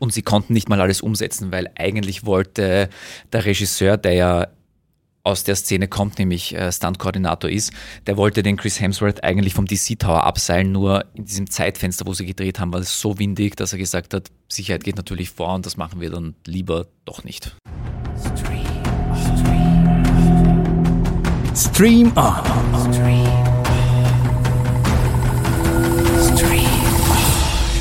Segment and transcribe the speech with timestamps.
[0.00, 2.88] Und sie konnten nicht mal alles umsetzen, weil eigentlich wollte
[3.32, 4.46] der Regisseur, der ja
[5.22, 7.72] aus der Szene kommt, nämlich äh, Stunt-Koordinator ist,
[8.06, 12.14] der wollte den Chris Hemsworth eigentlich vom DC Tower abseilen, nur in diesem Zeitfenster, wo
[12.14, 15.54] sie gedreht haben, war es so windig, dass er gesagt hat, Sicherheit geht natürlich vor
[15.54, 17.54] und das machen wir dann lieber doch nicht.
[18.18, 18.64] Stream,
[19.36, 20.04] stream.
[21.54, 22.94] Stream on.
[22.94, 23.49] Stream.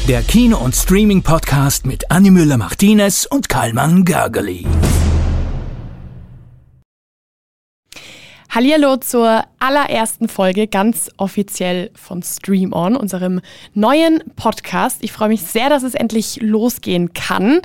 [0.10, 4.66] Der Kino- und Streaming-Podcast mit Annie Müller-Martinez und Karlmann Gergely.
[8.50, 13.40] Hallihallo zur allerersten Folge, ganz offiziell von Stream On, unserem
[13.76, 15.04] neuen Podcast.
[15.04, 17.62] Ich freue mich sehr, dass es endlich losgehen kann.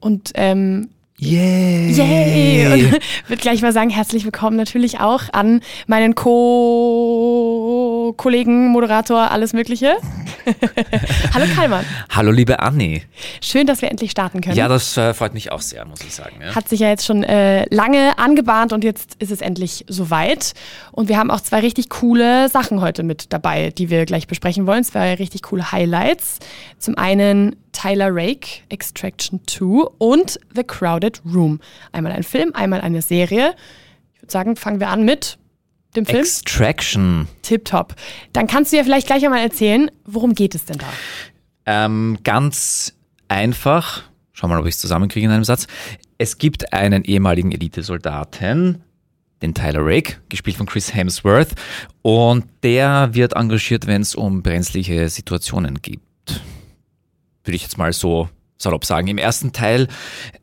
[0.00, 1.92] Und ähm, Yay!
[1.92, 2.66] Yay!
[2.72, 9.94] Und würde gleich mal sagen, herzlich willkommen natürlich auch an meinen Co-Kollegen, Moderator, alles Mögliche.
[11.32, 11.84] Hallo Kalman.
[12.10, 13.02] Hallo liebe Anni.
[13.40, 14.56] Schön, dass wir endlich starten können.
[14.56, 16.34] Ja, das äh, freut mich auch sehr, muss ich sagen.
[16.42, 16.52] Ja.
[16.52, 20.54] Hat sich ja jetzt schon äh, lange angebahnt und jetzt ist es endlich soweit.
[20.90, 24.66] Und wir haben auch zwei richtig coole Sachen heute mit dabei, die wir gleich besprechen
[24.66, 24.82] wollen.
[24.82, 26.40] Zwei richtig coole Highlights.
[26.80, 31.60] Zum einen Tyler Rake, Extraction 2 und The Crowded Room.
[31.92, 33.54] Einmal ein Film, einmal eine Serie.
[34.14, 35.36] Ich würde sagen, fangen wir an mit
[35.94, 36.20] dem Film.
[36.20, 37.28] Extraction.
[37.42, 37.94] Tipptopp.
[38.32, 40.86] Dann kannst du ja vielleicht gleich einmal erzählen, worum geht es denn da?
[41.66, 42.94] Ähm, ganz
[43.28, 44.04] einfach.
[44.32, 45.66] Schau mal, ob ich es zusammenkriege in einem Satz.
[46.16, 48.82] Es gibt einen ehemaligen Elitesoldaten,
[49.42, 51.54] den Tyler Rake, gespielt von Chris Hemsworth,
[52.02, 56.40] und der wird engagiert, wenn es um brenzliche Situationen gibt
[57.44, 59.08] würde ich jetzt mal so salopp sagen.
[59.08, 59.88] Im ersten Teil,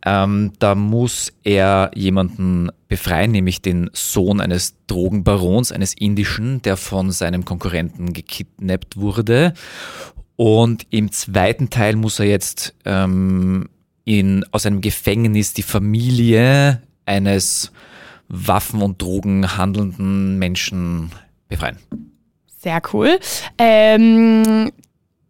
[0.06, 7.12] ähm, da muss er jemanden befreien, nämlich den Sohn eines Drogenbarons, eines indischen, der von
[7.12, 9.54] seinem Konkurrenten gekidnappt wurde.
[10.36, 13.70] Und im zweiten Teil muss er jetzt ähm,
[14.06, 17.72] in, aus einem Gefängnis die Familie eines
[18.28, 21.12] Waffen- und Drogen handelnden Menschen
[21.48, 21.78] befreien.
[22.58, 23.20] Sehr cool.
[23.58, 24.72] Ähm,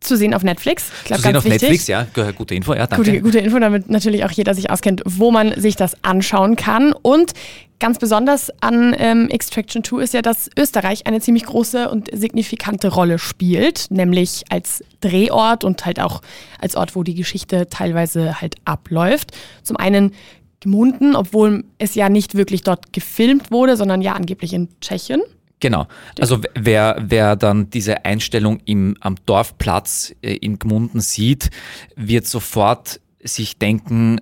[0.02, 0.92] zu sehen auf Netflix.
[1.06, 1.62] Glaub, zu sehen auf wichtig.
[1.62, 3.06] Netflix, ja, gute Info, ja, danke.
[3.06, 6.92] Gute, gute Info, damit natürlich auch jeder sich auskennt, wo man sich das anschauen kann.
[6.92, 7.34] Und
[7.80, 12.90] ganz besonders an ähm, Extraction 2 ist ja, dass Österreich eine ziemlich große und signifikante
[12.90, 16.22] Rolle spielt, nämlich als Drehort und halt auch
[16.60, 19.32] als Ort, wo die Geschichte teilweise halt abläuft.
[19.64, 20.14] Zum einen
[20.62, 25.22] Gmunden, obwohl es ja nicht wirklich dort gefilmt wurde, sondern ja angeblich in Tschechien.
[25.62, 25.88] Genau.
[26.20, 31.52] Also wer, wer dann diese Einstellung im, am Dorfplatz äh, in Gmunden sieht,
[31.96, 34.20] wird sofort sich denken,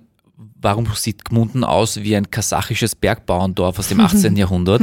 [0.62, 4.36] warum sieht Gmunden aus wie ein kasachisches Bergbauerndorf aus dem 18.
[4.36, 4.82] Jahrhundert?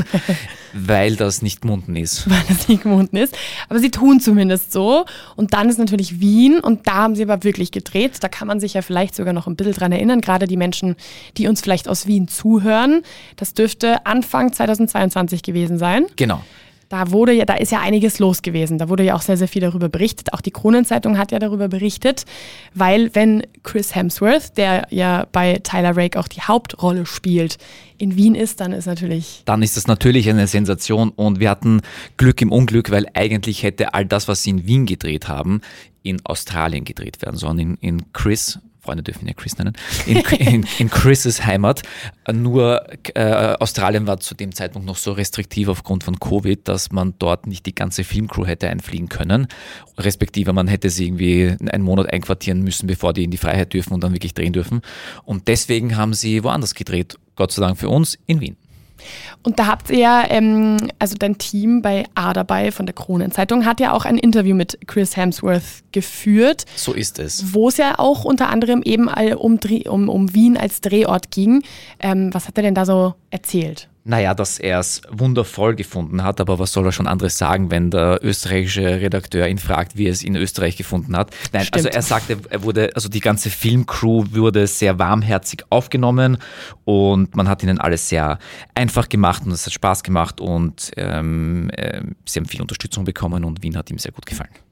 [0.74, 2.30] Weil das nicht Gmunden ist.
[2.30, 3.36] Weil das nicht Gmunden ist.
[3.70, 5.06] Aber sie tun zumindest so.
[5.36, 8.18] Und dann ist natürlich Wien und da haben sie aber wirklich gedreht.
[8.22, 10.96] Da kann man sich ja vielleicht sogar noch ein bisschen dran erinnern, gerade die Menschen,
[11.38, 13.02] die uns vielleicht aus Wien zuhören.
[13.36, 16.06] Das dürfte Anfang 2022 gewesen sein.
[16.16, 16.42] Genau.
[16.90, 18.78] Da wurde ja, da ist ja einiges los gewesen.
[18.78, 20.34] Da wurde ja auch sehr, sehr viel darüber berichtet.
[20.34, 22.26] Auch die Kronenzeitung hat ja darüber berichtet,
[22.74, 27.58] weil wenn Chris Hemsworth, der ja bei Tyler Rake auch die Hauptrolle spielt,
[27.98, 29.42] in Wien ist, dann ist natürlich.
[29.46, 31.82] Dann ist das natürlich eine Sensation und wir hatten
[32.18, 35.62] Glück im Unglück, weil eigentlich hätte all das, was sie in Wien gedreht haben,
[36.04, 37.60] in Australien gedreht werden sollen.
[37.60, 39.74] In, in Chris, Freunde dürfen ja Chris nennen,
[40.06, 41.82] in, in, in Chris' Heimat.
[42.32, 47.14] Nur äh, Australien war zu dem Zeitpunkt noch so restriktiv aufgrund von Covid, dass man
[47.20, 49.48] dort nicht die ganze Filmcrew hätte einfliegen können.
[49.98, 53.94] Respektive man hätte sie irgendwie einen Monat einquartieren müssen, bevor die in die Freiheit dürfen
[53.94, 54.82] und dann wirklich drehen dürfen.
[55.26, 57.18] Und deswegen haben sie woanders gedreht.
[57.36, 58.56] Gott sei Dank für uns in Wien.
[59.44, 63.66] Und da habt ihr ja, ähm, also dein Team bei A dabei von der Kronenzeitung
[63.66, 66.66] hat ja auch ein Interview mit Chris Hemsworth geführt.
[66.76, 67.54] So ist es.
[67.54, 71.64] Wo es ja auch unter anderem eben um, um, um Wien als Drehort ging.
[72.00, 73.90] Ähm, was hat er denn da so erzählt?
[74.08, 77.92] Naja, dass er es wundervoll gefunden hat, aber was soll er schon anderes sagen, wenn
[77.92, 81.36] der österreichische Redakteur ihn fragt, wie er es in Österreich gefunden hat?
[81.52, 81.76] Nein, Stimmt.
[81.76, 86.38] also er sagte, er wurde, also die ganze Filmcrew wurde sehr warmherzig aufgenommen
[86.86, 88.40] und man hat ihnen alles sehr
[88.74, 93.44] einfach gemacht und es hat Spaß gemacht und ähm, äh, sie haben viel Unterstützung bekommen
[93.44, 94.67] und Wien hat ihm sehr gut gefallen.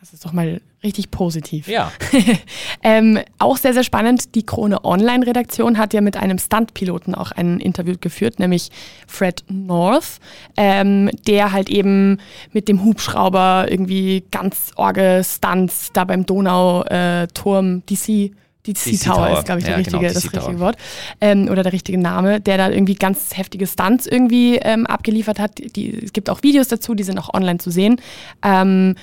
[0.00, 1.68] Das ist doch mal richtig positiv.
[1.68, 1.90] Ja.
[2.82, 4.34] ähm, auch sehr, sehr spannend.
[4.34, 8.70] Die Krone Online-Redaktion hat ja mit einem Stunt-Piloten auch ein Interview geführt, nämlich
[9.06, 10.18] Fred North,
[10.56, 12.18] ähm, der halt eben
[12.52, 18.32] mit dem Hubschrauber irgendwie ganz orge Stunts da beim Donauturm DC
[18.66, 20.76] die C-Tower ist, glaube ich, ja, richtige, genau, das richtige Wort.
[21.20, 25.58] Ähm, oder der richtige Name, der da irgendwie ganz heftige Stunts irgendwie ähm, abgeliefert hat.
[25.76, 28.00] Die, es gibt auch Videos dazu, die sind auch online zu sehen.
[28.42, 28.96] Ähm,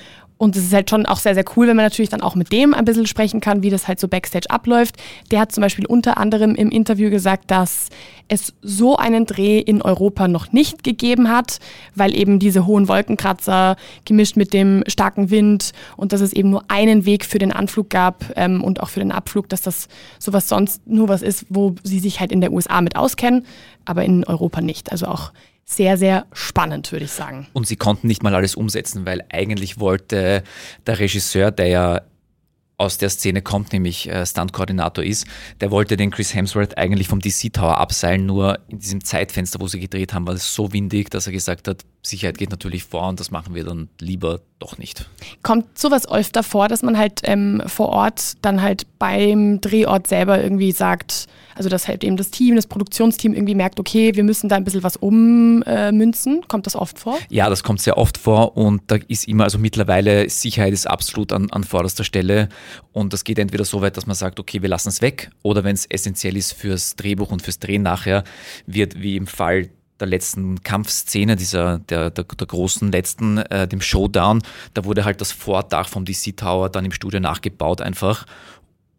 [0.44, 2.52] Und es ist halt schon auch sehr, sehr cool, wenn man natürlich dann auch mit
[2.52, 4.96] dem ein bisschen sprechen kann, wie das halt so backstage abläuft.
[5.30, 7.88] Der hat zum Beispiel unter anderem im Interview gesagt, dass
[8.28, 11.60] es so einen Dreh in Europa noch nicht gegeben hat,
[11.94, 16.64] weil eben diese hohen Wolkenkratzer gemischt mit dem starken Wind und dass es eben nur
[16.68, 19.88] einen Weg für den Anflug gab ähm, und auch für den Abflug, dass das
[20.18, 23.46] sowas sonst nur was ist, wo sie sich halt in der USA mit auskennen,
[23.86, 24.92] aber in Europa nicht.
[24.92, 25.32] Also auch
[25.64, 27.46] sehr, sehr spannend, würde ich sagen.
[27.52, 30.42] Und sie konnten nicht mal alles umsetzen, weil eigentlich wollte
[30.86, 32.00] der Regisseur, der ja
[32.76, 35.26] aus der Szene kommt, nämlich äh, Stunt-Koordinator ist,
[35.60, 39.68] der wollte den Chris Hemsworth eigentlich vom DC Tower abseilen, nur in diesem Zeitfenster, wo
[39.68, 43.08] sie gedreht haben, war es so windig, dass er gesagt hat, Sicherheit geht natürlich vor
[43.08, 45.08] und das machen wir dann lieber doch nicht.
[45.42, 50.42] Kommt sowas öfter vor, dass man halt ähm, vor Ort dann halt beim Drehort selber
[50.42, 54.48] irgendwie sagt, also dass halt eben das Team, das Produktionsteam irgendwie merkt, okay, wir müssen
[54.48, 56.38] da ein bisschen was ummünzen.
[56.42, 57.18] Äh, kommt das oft vor?
[57.30, 61.32] Ja, das kommt sehr oft vor und da ist immer, also mittlerweile Sicherheit ist absolut
[61.32, 62.48] an, an vorderster Stelle
[62.92, 65.64] und das geht entweder so weit, dass man sagt, okay, wir lassen es weg oder
[65.64, 68.24] wenn es essentiell ist fürs Drehbuch und fürs Drehen nachher,
[68.66, 69.70] wird wie im Fall
[70.04, 74.42] der letzten Kampfszene, dieser, der, der, der großen letzten, äh, dem Showdown,
[74.74, 78.26] da wurde halt das Vordach vom DC Tower dann im Studio nachgebaut einfach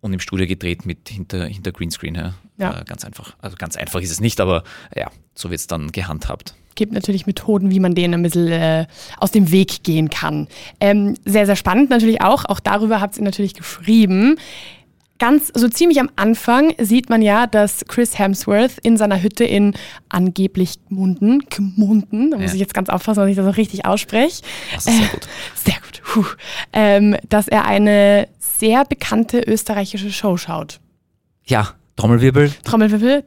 [0.01, 2.15] und im Studio gedreht mit hinter, hinter Greenscreen.
[2.15, 2.33] Ja.
[2.57, 2.81] ja.
[2.81, 3.35] Äh, ganz einfach.
[3.39, 4.63] Also ganz einfach ist es nicht, aber
[4.95, 8.85] ja, so wird es dann gehandhabt gibt natürlich Methoden, wie man denen ein bisschen äh,
[9.17, 10.49] aus dem Weg gehen kann.
[10.81, 12.43] Ähm, sehr, sehr spannend natürlich auch.
[12.43, 14.35] Auch darüber habt ihr natürlich geschrieben
[15.19, 19.73] ganz, so ziemlich am Anfang sieht man ja, dass Chris Hemsworth in seiner Hütte in
[20.09, 22.55] angeblich Munden, Gmunden, da muss ja.
[22.55, 24.41] ich jetzt ganz aufpassen, dass ich das auch richtig ausspreche.
[24.73, 25.23] Das ist sehr gut.
[25.23, 26.01] Äh, sehr gut.
[26.03, 26.25] Puh.
[26.73, 30.79] Ähm, dass er eine sehr bekannte österreichische Show schaut.
[31.45, 32.51] Ja, Trommelwirbel.
[32.63, 33.23] Trommelwirbel.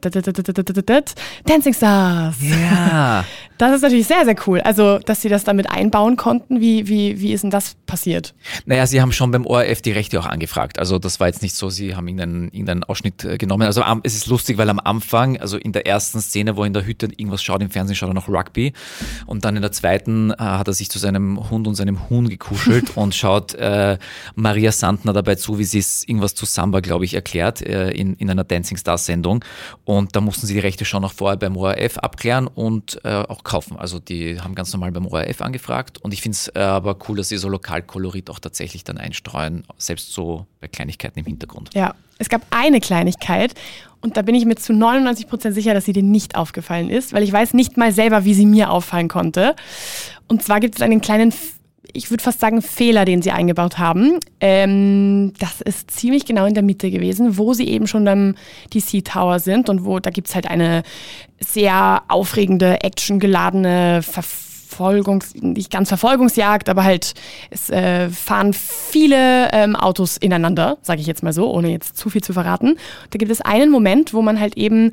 [1.45, 2.35] Dancing Stars.
[2.41, 3.25] Ja.
[3.59, 4.61] Das ist natürlich sehr, sehr cool.
[4.61, 8.33] Also, dass sie das damit einbauen konnten, wie, wie, wie ist denn das passiert?
[8.65, 10.79] Naja, sie haben schon beim ORF die Rechte auch angefragt.
[10.79, 13.63] Also, das war jetzt nicht so, sie haben irgendeinen, irgendeinen Ausschnitt äh, genommen.
[13.63, 16.73] Also, es ist lustig, weil am Anfang, also in der ersten Szene, wo er in
[16.73, 18.71] der Hütte irgendwas schaut, im Fernsehen schaut er noch Rugby.
[19.25, 22.29] Und dann in der zweiten äh, hat er sich zu seinem Hund und seinem Huhn
[22.29, 23.97] gekuschelt und schaut äh,
[24.35, 28.13] Maria Sandner dabei zu, wie sie es irgendwas zu Samba, glaube ich, erklärt äh, in,
[28.13, 29.43] in einer Dancing Stars Sendung.
[29.85, 33.43] Und da mussten sie die Rechte schon noch vorher beim ORF abklären und äh, auch
[33.43, 33.77] kaufen.
[33.77, 37.17] Also die haben ganz normal beim ORF angefragt und ich finde es äh, aber cool,
[37.17, 41.69] dass sie so Lokalkolorit auch tatsächlich dann einstreuen, selbst so bei Kleinigkeiten im Hintergrund.
[41.73, 43.53] Ja, es gab eine Kleinigkeit
[44.01, 47.13] und da bin ich mir zu 99 Prozent sicher, dass sie dir nicht aufgefallen ist,
[47.13, 49.55] weil ich weiß nicht mal selber, wie sie mir auffallen konnte.
[50.27, 51.33] Und zwar gibt es einen kleinen
[51.93, 54.19] ich würde fast sagen, Fehler, den sie eingebaut haben.
[54.39, 58.35] Ähm, das ist ziemlich genau in der Mitte gewesen, wo sie eben schon am
[58.73, 60.83] DC Tower sind und wo da gibt es halt eine
[61.39, 67.13] sehr aufregende, actiongeladene Verfolgungs-, nicht ganz Verfolgungsjagd, aber halt
[67.49, 72.09] es äh, fahren viele ähm, Autos ineinander, sage ich jetzt mal so, ohne jetzt zu
[72.09, 72.77] viel zu verraten.
[73.09, 74.91] Da gibt es einen Moment, wo man halt eben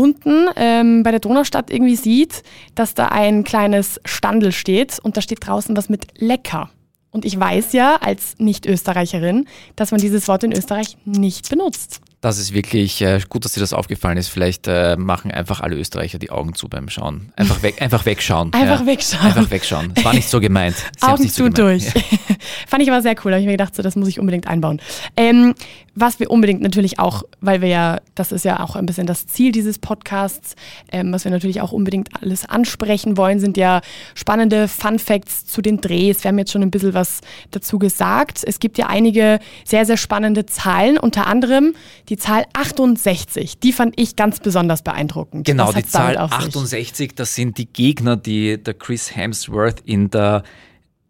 [0.00, 2.42] unten ähm, bei der Donaustadt irgendwie sieht,
[2.74, 6.70] dass da ein kleines Standel steht und da steht draußen was mit lecker.
[7.10, 12.00] Und ich weiß ja als Nicht-Österreicherin, dass man dieses Wort in Österreich nicht benutzt.
[12.20, 14.28] Das ist wirklich äh, gut, dass dir das aufgefallen ist.
[14.28, 17.32] Vielleicht äh, machen einfach alle Österreicher die Augen zu beim Schauen.
[17.34, 18.52] Einfach, weg, einfach wegschauen.
[18.52, 18.86] einfach ja.
[18.86, 19.24] wegschauen.
[19.24, 19.92] Einfach wegschauen.
[19.94, 20.76] Es war nicht so gemeint.
[20.76, 21.86] Sie Augen zu so durch.
[21.86, 21.92] Ja.
[22.66, 23.30] Fand ich aber sehr cool.
[23.30, 24.82] Da habe ich mir gedacht, so, das muss ich unbedingt einbauen.
[25.16, 25.54] Ähm,
[25.94, 29.26] was wir unbedingt natürlich auch, weil wir ja, das ist ja auch ein bisschen das
[29.26, 30.54] Ziel dieses Podcasts,
[30.92, 33.80] ähm, was wir natürlich auch unbedingt alles ansprechen wollen, sind ja
[34.14, 36.22] spannende Fun Facts zu den Drehs.
[36.22, 38.42] Wir haben jetzt schon ein bisschen was dazu gesagt.
[38.46, 41.74] Es gibt ja einige sehr, sehr spannende Zahlen, unter anderem
[42.10, 45.46] die Zahl 68, die fand ich ganz besonders beeindruckend.
[45.46, 50.42] Genau, die Zahl 68, das sind die Gegner, die der Chris Hemsworth in der,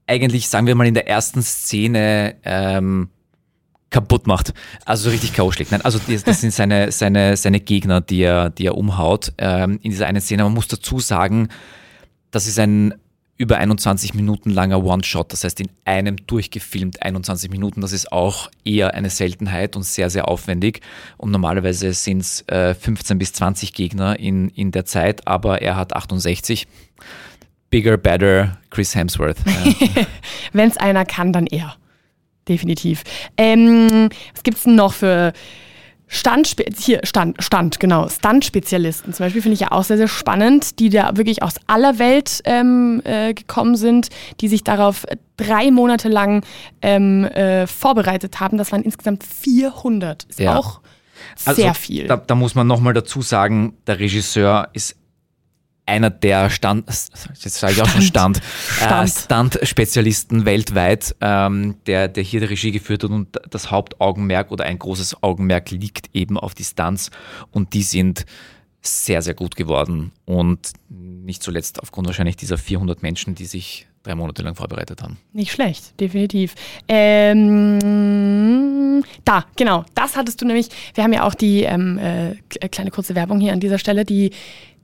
[0.07, 3.09] eigentlich sagen wir mal in der ersten Szene ähm,
[3.89, 4.53] kaputt macht.
[4.85, 5.51] Also so richtig K.O.
[5.51, 5.73] schlägt.
[5.73, 9.79] Nein, also das, das sind seine, seine, seine Gegner, die er, die er umhaut ähm,
[9.83, 10.45] in dieser einen Szene.
[10.45, 11.49] Man muss dazu sagen,
[12.31, 12.95] das ist ein
[13.41, 17.81] über 21 Minuten langer One-Shot, das heißt in einem durchgefilmt 21 Minuten.
[17.81, 20.83] Das ist auch eher eine Seltenheit und sehr, sehr aufwendig.
[21.17, 25.77] Und normalerweise sind es äh, 15 bis 20 Gegner in, in der Zeit, aber er
[25.77, 26.69] hat 68.
[27.71, 29.39] Bigger, better, Chris Hemsworth.
[30.53, 31.77] Wenn es einer kann, dann er.
[32.47, 33.05] Definitiv.
[33.39, 35.33] Ähm, was gibt es denn noch für
[36.13, 40.81] Stand, hier, Stand, Stand, genau, Stunt-Spezialisten zum Beispiel finde ich ja auch sehr, sehr spannend,
[40.81, 44.09] die da wirklich aus aller Welt ähm, äh, gekommen sind,
[44.41, 46.45] die sich darauf drei Monate lang
[46.83, 48.59] ähm, äh, vorbereitet haben.
[48.59, 50.25] Das waren insgesamt 400.
[50.25, 50.57] Ist ja.
[50.57, 50.81] auch
[51.45, 52.09] also sehr also, viel.
[52.09, 54.97] Da, da muss man nochmal dazu sagen, der Regisseur ist
[55.91, 59.57] einer der Stand, jetzt sage ich auch schon Stand, Stand.
[59.61, 59.67] Äh,
[60.47, 65.23] weltweit, ähm, der, der hier die Regie geführt hat und das Hauptaugenmerk oder ein großes
[65.23, 67.11] Augenmerk liegt eben auf die Stunts
[67.51, 68.25] und die sind
[68.83, 74.15] sehr, sehr gut geworden und nicht zuletzt aufgrund wahrscheinlich dieser 400 Menschen, die sich drei
[74.15, 75.19] Monate lang vorbereitet haben.
[75.33, 76.55] Nicht schlecht, definitiv.
[76.89, 77.79] Ähm,
[79.25, 80.69] da, genau, das hattest du nämlich.
[80.95, 82.37] Wir haben ja auch die ähm, äh,
[82.69, 84.31] kleine kurze Werbung hier an dieser Stelle, die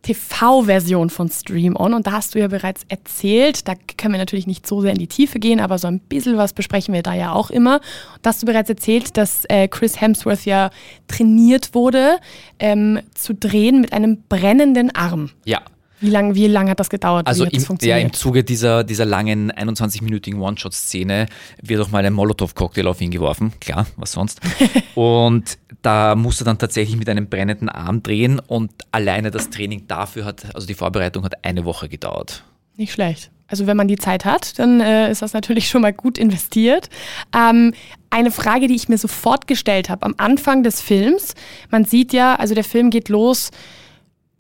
[0.07, 1.93] TV-Version von Stream On.
[1.93, 4.99] Und da hast du ja bereits erzählt, da können wir natürlich nicht so sehr in
[4.99, 7.81] die Tiefe gehen, aber so ein bisschen was besprechen wir da ja auch immer.
[8.23, 10.71] Da hast du bereits erzählt, dass äh, Chris Hemsworth ja
[11.09, 12.19] trainiert wurde,
[12.61, 15.31] ähm, zu drehen mit einem brennenden Arm.
[15.45, 15.63] Ja.
[16.07, 17.27] Wie lange wie lang hat das gedauert?
[17.27, 21.27] Also im, ja, im Zuge dieser, dieser langen 21-minütigen One-Shot-Szene
[21.61, 23.53] wird auch mal ein Molotow-Cocktail auf ihn geworfen.
[23.61, 24.41] Klar, was sonst.
[24.95, 30.25] und da musste dann tatsächlich mit einem brennenden Arm drehen und alleine das Training dafür
[30.25, 32.45] hat, also die Vorbereitung hat eine Woche gedauert.
[32.77, 33.33] Nicht schlecht.
[33.49, 36.89] Also wenn man die Zeit hat, dann äh, ist das natürlich schon mal gut investiert.
[37.37, 37.75] Ähm,
[38.11, 41.35] eine Frage, die ich mir sofort gestellt habe am Anfang des Films.
[41.71, 43.51] Man sieht ja, also der Film geht los.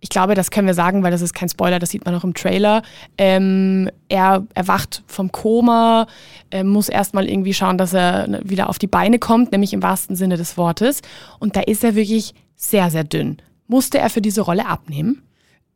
[0.00, 2.24] Ich glaube, das können wir sagen, weil das ist kein Spoiler, das sieht man auch
[2.24, 2.82] im Trailer.
[3.16, 6.06] Ähm, er erwacht vom Koma,
[6.50, 9.82] äh, muss erstmal irgendwie schauen, dass er ne, wieder auf die Beine kommt, nämlich im
[9.82, 11.00] wahrsten Sinne des Wortes.
[11.38, 13.38] Und da ist er wirklich sehr, sehr dünn.
[13.68, 15.22] Musste er für diese Rolle abnehmen?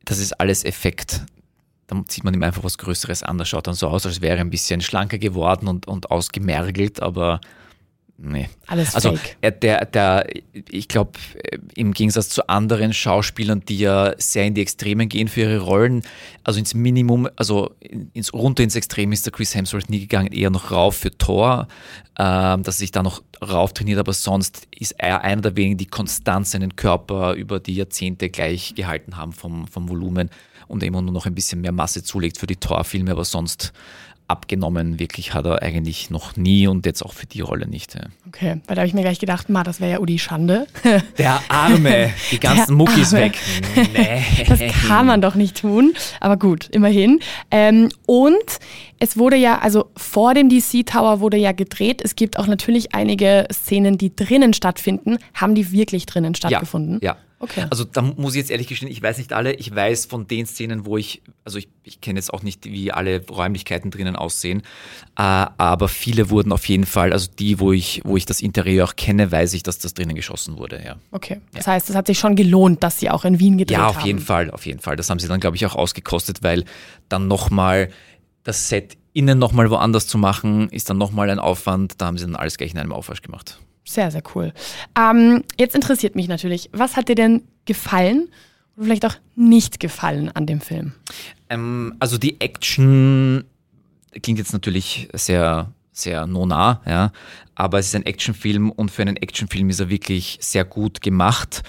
[0.05, 1.25] Das ist alles Effekt.
[1.87, 3.37] Da zieht man ihm einfach was Größeres an.
[3.37, 7.01] Das schaut dann so aus, als wäre er ein bisschen schlanker geworden und, und ausgemergelt,
[7.01, 7.41] aber
[8.21, 8.49] nee.
[8.67, 9.37] Alles Also fake.
[9.41, 10.27] er, der, der,
[10.69, 11.11] ich glaube,
[11.75, 16.03] im Gegensatz zu anderen Schauspielern, die ja sehr in die Extremen gehen für ihre Rollen,
[16.43, 17.71] also ins Minimum, also
[18.13, 21.67] ins, runter ins Extrem ist der Chris Hemsworth nie gegangen, eher noch rauf für Thor,
[22.17, 25.77] ähm, dass er sich da noch rauf trainiert, aber sonst ist er einer der wenigen,
[25.77, 30.29] die konstant seinen Körper über die Jahrzehnte gleich gehalten haben vom, vom Volumen
[30.67, 33.73] und immer nur noch ein bisschen mehr Masse zulegt für die Thor-Filme, aber sonst
[34.31, 37.95] abgenommen wirklich hat er eigentlich noch nie und jetzt auch für die Rolle nicht.
[37.95, 38.01] Ja.
[38.27, 40.65] Okay, weil da habe ich mir gleich gedacht, ma, das wäre ja Udi Schande.
[41.17, 43.25] Der Arme, die ganzen Der Muckis Arme.
[43.25, 43.37] weg.
[43.93, 44.45] Nee.
[44.47, 45.93] Das kann man doch nicht tun.
[46.19, 47.19] Aber gut, immerhin.
[47.51, 48.33] Ähm, und
[48.99, 52.01] es wurde ja, also vor dem DC Tower wurde ja gedreht.
[52.03, 55.17] Es gibt auch natürlich einige Szenen, die drinnen stattfinden.
[55.33, 56.99] Haben die wirklich drinnen stattgefunden?
[57.01, 57.17] Ja, ja.
[57.41, 57.65] Okay.
[57.71, 59.53] Also da muss ich jetzt ehrlich gestehen, ich weiß nicht alle.
[59.53, 62.91] Ich weiß von den Szenen, wo ich, also ich, ich kenne jetzt auch nicht, wie
[62.91, 64.61] alle Räumlichkeiten drinnen aussehen,
[65.17, 68.85] äh, aber viele wurden auf jeden Fall, also die, wo ich, wo ich das Interieur
[68.85, 70.97] auch kenne, weiß ich, dass das drinnen geschossen wurde, ja.
[71.11, 71.41] Okay.
[71.53, 73.97] Das heißt, es hat sich schon gelohnt, dass sie auch in Wien gedreht Ja, haben.
[73.97, 74.95] auf jeden Fall, auf jeden Fall.
[74.95, 76.63] Das haben sie dann, glaube ich, auch ausgekostet, weil
[77.09, 77.89] dann nochmal
[78.43, 81.95] das Set innen nochmal woanders zu machen, ist dann nochmal ein Aufwand.
[81.99, 83.59] Da haben sie dann alles gleich in einem Aufwasch gemacht.
[83.91, 84.53] Sehr, sehr cool.
[84.97, 88.29] Ähm, jetzt interessiert mich natürlich, was hat dir denn gefallen
[88.77, 90.93] oder vielleicht auch nicht gefallen an dem Film?
[91.49, 93.43] Ähm, also die Action
[94.21, 97.11] klingt jetzt natürlich sehr, sehr nona, ja,
[97.55, 101.61] aber es ist ein Actionfilm und für einen Actionfilm ist er wirklich sehr gut gemacht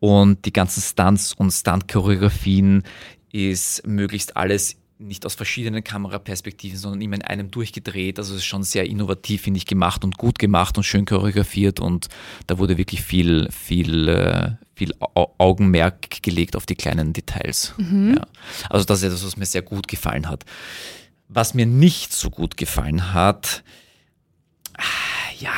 [0.00, 2.82] und die ganzen Stunts und Stunt-Choreografien
[3.30, 8.18] ist möglichst alles nicht aus verschiedenen Kameraperspektiven, sondern immer in einem durchgedreht.
[8.18, 11.78] Also es ist schon sehr innovativ, finde ich, gemacht und gut gemacht und schön choreografiert
[11.78, 12.08] und
[12.48, 17.74] da wurde wirklich viel, viel, äh, viel Au- Augenmerk gelegt auf die kleinen Details.
[17.78, 18.26] Ja.
[18.68, 20.44] Also das ist etwas, was mir sehr gut gefallen hat.
[21.28, 23.62] Was mir nicht so gut gefallen hat,
[25.38, 25.52] ja,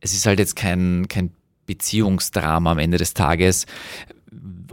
[0.00, 1.30] es ist halt jetzt kein, kein
[1.66, 3.64] Beziehungsdrama am Ende des Tages,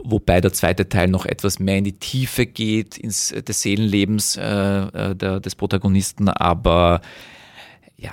[0.02, 4.42] wobei der zweite Teil noch etwas mehr in die Tiefe geht, ins des Seelenlebens äh,
[4.42, 7.00] äh, der, des Protagonisten, aber
[7.96, 8.12] ja,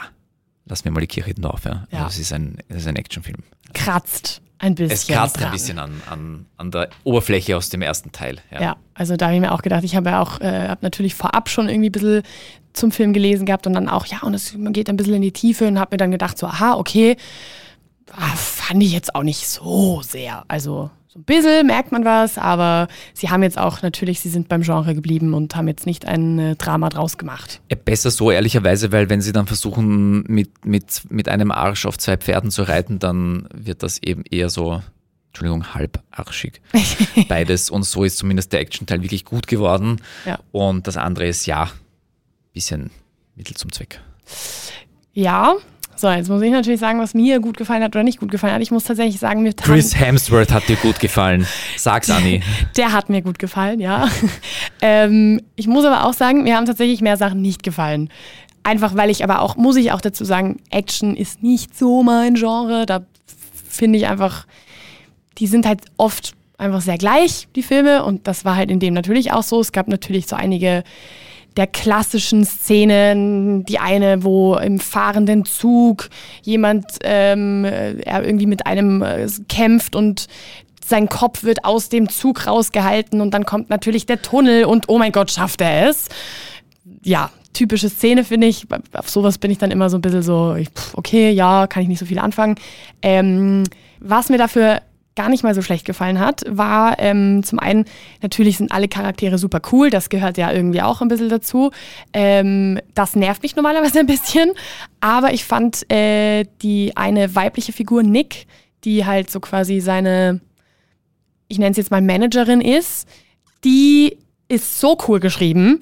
[0.66, 1.66] lassen wir mal die Kirche hinten auf.
[1.66, 1.88] Ja.
[1.92, 2.06] Ja.
[2.06, 3.44] Also es ist ein, es ist ein Actionfilm.
[3.74, 4.94] Kratzt ein bisschen.
[4.94, 5.46] Es kratzt dran.
[5.48, 8.40] ein bisschen an, an, an der Oberfläche aus dem ersten Teil.
[8.52, 8.62] Ja.
[8.62, 11.16] Ja, also da habe ich mir auch gedacht, ich habe ja auch, äh, habe natürlich
[11.16, 12.24] vorab schon irgendwie ein bisschen
[12.74, 15.22] zum Film gelesen gehabt und dann auch, ja, und es man geht ein bisschen in
[15.22, 17.18] die Tiefe und habe mir dann gedacht, so, aha, okay,
[18.12, 20.44] ah, fand ich jetzt auch nicht so sehr.
[20.48, 24.48] Also so ein bisschen merkt man was, aber sie haben jetzt auch natürlich, sie sind
[24.48, 27.62] beim Genre geblieben und haben jetzt nicht ein äh, Drama draus gemacht.
[27.72, 31.98] Ja, besser so, ehrlicherweise, weil wenn sie dann versuchen, mit, mit, mit einem Arsch auf
[31.98, 34.84] zwei Pferden zu reiten, dann wird das eben eher so,
[35.30, 36.62] Entschuldigung, halbarschig.
[37.28, 37.72] Beides.
[37.72, 40.02] Und so ist zumindest der Action-Teil wirklich gut geworden.
[40.28, 40.38] Ja.
[40.52, 41.72] Und das andere ist ja,
[42.54, 42.92] bisschen
[43.36, 44.00] Mittel zum Zweck.
[45.14, 45.56] Ja,
[46.00, 48.54] so, jetzt muss ich natürlich sagen, was mir gut gefallen hat oder nicht gut gefallen
[48.54, 48.62] hat.
[48.62, 51.46] Ich muss tatsächlich sagen, mir Chris Hemsworth hat dir gut gefallen.
[51.78, 52.42] Sag's, Anni.
[52.78, 54.08] Der hat mir gut gefallen, ja.
[54.82, 58.10] ähm, ich muss aber auch sagen, mir haben tatsächlich mehr Sachen nicht gefallen.
[58.64, 62.36] Einfach weil ich aber auch, muss ich auch dazu sagen, Action ist nicht so mein
[62.36, 62.86] Genre.
[62.86, 63.02] Da
[63.68, 64.46] finde ich einfach,
[65.38, 68.04] die sind halt oft einfach sehr gleich, die Filme.
[68.04, 69.60] Und das war halt in dem natürlich auch so.
[69.60, 70.84] Es gab natürlich so einige
[71.60, 76.10] der klassischen Szenen, die eine, wo im fahrenden Zug
[76.42, 80.28] jemand ähm, er irgendwie mit einem äh, kämpft und
[80.86, 84.98] sein Kopf wird aus dem Zug rausgehalten und dann kommt natürlich der Tunnel und oh
[84.98, 86.08] mein Gott, schafft er es.
[87.04, 88.66] Ja, typische Szene finde ich.
[88.94, 90.56] Auf sowas bin ich dann immer so ein bisschen so,
[90.94, 92.56] okay, ja, kann ich nicht so viel anfangen.
[93.02, 93.66] Ähm,
[94.00, 94.82] was mir dafür
[95.16, 97.86] gar nicht mal so schlecht gefallen hat, war ähm, zum einen,
[98.22, 101.72] natürlich sind alle Charaktere super cool, das gehört ja irgendwie auch ein bisschen dazu.
[102.14, 104.52] Ähm, das nervt mich normalerweise ein bisschen,
[105.02, 108.48] aber ich fand äh, die eine weibliche Figur, Nick,
[108.86, 110.40] die halt so quasi seine,
[111.48, 113.08] ich nenne es jetzt mal Managerin ist,
[113.66, 115.82] die ist so cool geschrieben.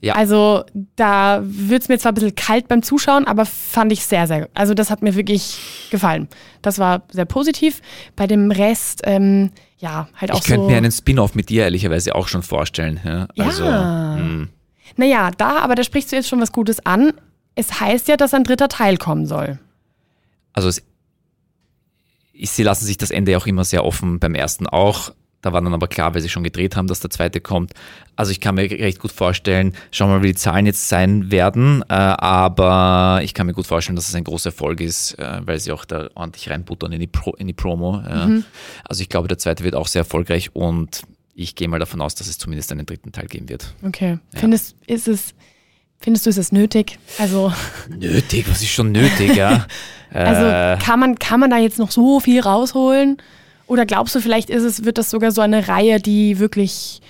[0.00, 0.14] Ja.
[0.14, 4.26] Also da wird es mir zwar ein bisschen kalt beim Zuschauen, aber fand ich sehr,
[4.26, 5.58] sehr, also das hat mir wirklich
[5.90, 6.28] gefallen.
[6.62, 7.80] Das war sehr positiv.
[8.14, 10.52] Bei dem Rest, ähm, ja, halt auch ich so.
[10.52, 13.00] Ich könnte mir einen Spin-off mit dir ehrlicherweise auch schon vorstellen.
[13.04, 13.26] Ja.
[13.38, 14.16] Also, ja.
[14.16, 14.48] Hm.
[14.96, 17.12] Naja, da, aber da sprichst du jetzt schon was Gutes an.
[17.54, 19.58] Es heißt ja, dass ein dritter Teil kommen soll.
[20.52, 20.82] Also es,
[22.34, 25.12] sie lassen sich das Ende auch immer sehr offen, beim ersten auch.
[25.42, 27.72] Da war dann aber klar, weil sie schon gedreht haben, dass der zweite kommt.
[28.16, 31.30] Also ich kann mir recht gut vorstellen, schauen wir mal, wie die Zahlen jetzt sein
[31.30, 31.84] werden.
[31.88, 35.60] Äh, aber ich kann mir gut vorstellen, dass es ein großer Erfolg ist, äh, weil
[35.60, 37.98] sie auch da ordentlich reinbuttern in die, Pro, in die Promo.
[37.98, 38.44] Mhm.
[38.84, 41.02] Also ich glaube, der zweite wird auch sehr erfolgreich und
[41.36, 43.74] ich gehe mal davon aus, dass es zumindest einen dritten Teil geben wird.
[43.84, 44.18] Okay.
[44.32, 44.40] Ja.
[44.40, 45.34] Findest, ist es,
[45.98, 46.98] findest du, ist es nötig?
[47.18, 47.52] Also
[47.88, 48.46] nötig?
[48.48, 49.66] Was ist schon nötig, ja?
[50.10, 50.78] also äh.
[50.82, 53.18] kann, man, kann man da jetzt noch so viel rausholen?
[53.66, 57.00] Oder glaubst du, vielleicht ist es, wird das sogar so eine Reihe, die wirklich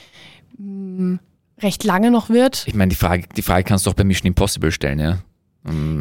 [0.58, 1.20] mh, mm,
[1.62, 2.64] recht lange noch wird?
[2.66, 5.18] Ich meine, die Frage, die Frage kannst du auch bei Mission Impossible stellen, ja?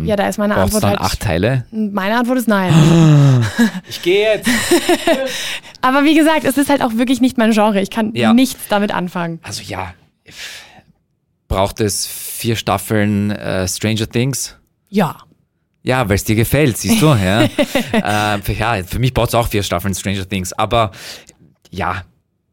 [0.03, 1.01] Ja, da ist meine Antwort dann halt.
[1.01, 1.65] acht Teile?
[1.71, 2.71] Meine Antwort ist nein.
[3.89, 4.49] Ich gehe jetzt.
[5.81, 7.81] Aber wie gesagt, es ist halt auch wirklich nicht mein Genre.
[7.81, 8.33] Ich kann ja.
[8.33, 9.39] nichts damit anfangen.
[9.41, 9.93] Also ja,
[11.47, 14.55] braucht es vier Staffeln äh, Stranger Things?
[14.89, 15.17] Ja.
[15.85, 17.07] Ja, weil es dir gefällt, siehst du.
[17.07, 17.43] Ja,
[18.33, 20.91] äh, für, ja für mich braucht es auch vier Staffeln Stranger Things, aber
[21.69, 22.03] ja,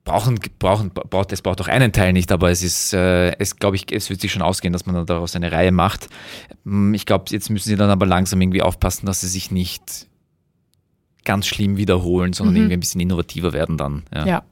[0.05, 3.77] brauchen, brauchen, braucht, es braucht auch einen Teil nicht, aber es ist, äh, es glaube
[3.77, 6.09] ich, es wird sich schon ausgehen, dass man dann daraus eine Reihe macht.
[6.65, 10.09] Hm, ich glaube, jetzt müssen sie dann aber langsam irgendwie aufpassen, dass sie sich nicht
[11.25, 12.61] ganz schlimm wiederholen, sondern mhm.
[12.61, 14.03] irgendwie ein bisschen innovativer werden dann.
[14.13, 14.27] Ja.
[14.27, 14.43] ja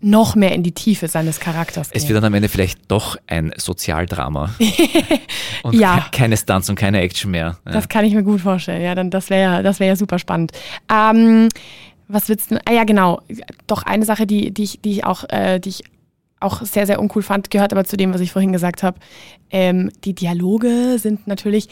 [0.00, 2.00] noch mehr in die Tiefe seines Charakters gehen.
[2.00, 4.54] Es wird dann am Ende vielleicht doch ein Sozialdrama.
[5.62, 6.06] und ja.
[6.12, 7.58] keine Stunts und keine Action mehr.
[7.66, 7.72] Ja.
[7.72, 8.82] Das kann ich mir gut vorstellen.
[8.82, 10.52] Ja, dann das wäre ja, das wäre ja super spannend.
[10.92, 11.48] Ähm,
[12.06, 12.58] was willst du?
[12.64, 13.20] Ah ja, genau.
[13.66, 15.84] Doch eine Sache, die, die, ich, die ich auch, äh, die ich
[16.40, 18.98] auch sehr, sehr uncool fand, gehört aber zu dem, was ich vorhin gesagt habe.
[19.50, 21.68] Ähm, die Dialoge sind natürlich,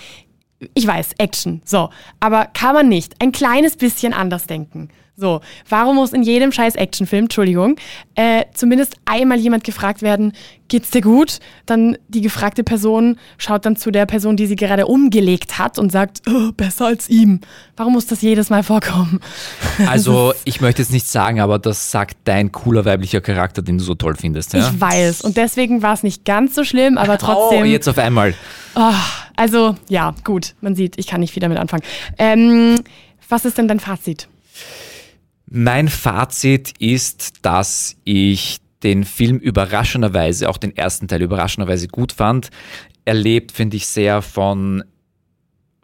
[0.74, 4.90] ich weiß, Action, so, aber kann man nicht ein kleines bisschen anders denken?
[5.18, 7.76] So, warum muss in jedem scheiß Actionfilm, Entschuldigung,
[8.16, 10.34] äh, zumindest einmal jemand gefragt werden,
[10.68, 11.38] geht's dir gut?
[11.64, 15.90] Dann die gefragte Person schaut dann zu der Person, die sie gerade umgelegt hat und
[15.90, 17.40] sagt, oh, besser als ihm.
[17.78, 19.20] Warum muss das jedes Mal vorkommen?
[19.86, 23.84] Also, ich möchte jetzt nicht sagen, aber das sagt dein cooler weiblicher Charakter, den du
[23.84, 24.52] so toll findest.
[24.52, 24.68] Ja?
[24.68, 25.20] Ich weiß.
[25.20, 27.62] Und deswegen war es nicht ganz so schlimm, aber trotzdem.
[27.62, 28.34] Oh, jetzt auf einmal.
[28.74, 28.92] Oh,
[29.36, 30.54] also, ja, gut.
[30.60, 31.82] Man sieht, ich kann nicht viel damit anfangen.
[32.18, 32.80] Ähm,
[33.28, 34.28] was ist denn dein Fazit?
[35.46, 42.50] Mein Fazit ist, dass ich den Film überraschenderweise, auch den ersten Teil überraschenderweise gut fand.
[43.04, 44.84] Er lebt, finde ich, sehr von,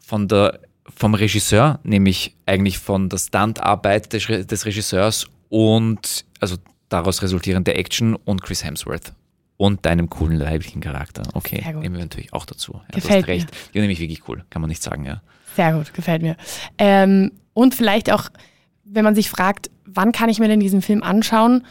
[0.05, 0.61] von der,
[0.94, 6.57] vom Regisseur, nämlich eigentlich von der Standarbeit des, des Regisseurs und also
[6.88, 9.12] daraus resultierende Action und Chris Hemsworth
[9.57, 11.22] und deinem coolen leiblichen Charakter.
[11.35, 12.81] Okay, nehmen wir natürlich auch dazu.
[12.90, 13.51] Ja, gefällt recht.
[13.51, 13.72] Mir.
[13.75, 15.22] Die nämlich wirklich cool, kann man nicht sagen, ja.
[15.55, 16.37] Sehr gut, gefällt mir.
[16.79, 18.29] Ähm, und vielleicht auch
[18.85, 21.64] wenn man sich fragt, wann kann ich mir denn diesen Film anschauen?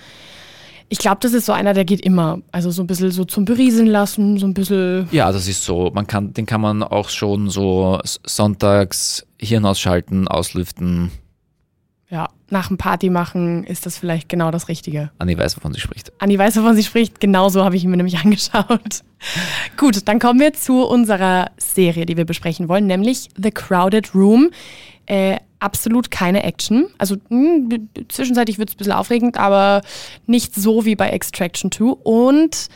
[0.89, 2.39] Ich glaube, das ist so einer, der geht immer.
[2.52, 5.08] Also so ein bisschen so zum Berieseln lassen, so ein bisschen.
[5.12, 5.89] Ja, das ist so.
[5.93, 11.12] Man kann, den kann man auch schon so sonntags Hirn ausschalten, auslüften.
[12.10, 15.12] Ja, nach dem Party machen ist das vielleicht genau das Richtige.
[15.17, 16.12] Anni weiß, wovon sie spricht.
[16.19, 17.21] Anni weiß, wovon sie spricht.
[17.21, 19.04] Genau so habe ich ihn mir nämlich angeschaut.
[19.78, 24.50] Gut, dann kommen wir zu unserer Serie, die wir besprechen wollen, nämlich The Crowded Room.
[25.06, 26.88] Äh, absolut keine Action.
[26.97, 29.82] Also mh, hm, zwischenzeitlich wird es ein bisschen aufregend, aber
[30.26, 31.86] nicht so wie bei Extraction 2.
[32.04, 32.67] Und